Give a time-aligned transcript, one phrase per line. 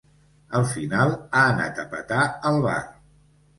[0.59, 2.77] Al final ha anat a petar al bar.